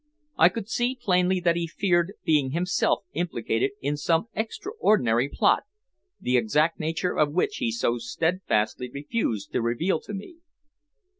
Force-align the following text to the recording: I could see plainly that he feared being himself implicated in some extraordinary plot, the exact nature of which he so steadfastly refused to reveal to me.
I 0.35 0.49
could 0.49 0.67
see 0.67 0.97
plainly 0.99 1.39
that 1.41 1.55
he 1.55 1.67
feared 1.67 2.13
being 2.23 2.53
himself 2.53 3.03
implicated 3.13 3.73
in 3.81 3.97
some 3.97 4.29
extraordinary 4.33 5.29
plot, 5.29 5.61
the 6.19 6.37
exact 6.37 6.79
nature 6.79 7.15
of 7.15 7.33
which 7.35 7.57
he 7.57 7.71
so 7.71 7.99
steadfastly 7.99 8.89
refused 8.91 9.51
to 9.51 9.61
reveal 9.61 9.99
to 9.99 10.13
me. 10.15 10.37